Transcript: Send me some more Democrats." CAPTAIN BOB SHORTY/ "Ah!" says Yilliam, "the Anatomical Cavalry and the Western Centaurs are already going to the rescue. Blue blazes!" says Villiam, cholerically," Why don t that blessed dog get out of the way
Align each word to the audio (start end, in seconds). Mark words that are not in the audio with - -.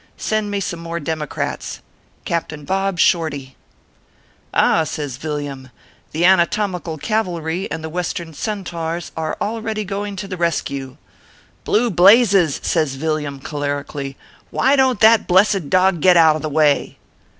Send 0.17 0.49
me 0.49 0.59
some 0.59 0.79
more 0.79 0.99
Democrats." 0.99 1.79
CAPTAIN 2.25 2.65
BOB 2.65 2.97
SHORTY/ 2.97 3.55
"Ah!" 4.51 4.83
says 4.83 5.19
Yilliam, 5.19 5.69
"the 6.11 6.25
Anatomical 6.25 6.97
Cavalry 6.97 7.69
and 7.69 7.83
the 7.83 7.87
Western 7.87 8.33
Centaurs 8.33 9.11
are 9.15 9.37
already 9.39 9.83
going 9.83 10.15
to 10.15 10.27
the 10.27 10.37
rescue. 10.37 10.97
Blue 11.65 11.91
blazes!" 11.91 12.59
says 12.63 12.95
Villiam, 12.95 13.39
cholerically," 13.39 14.15
Why 14.49 14.75
don 14.75 14.97
t 14.97 15.05
that 15.05 15.27
blessed 15.27 15.69
dog 15.69 16.01
get 16.01 16.17
out 16.17 16.35
of 16.35 16.41
the 16.41 16.49
way 16.49 16.97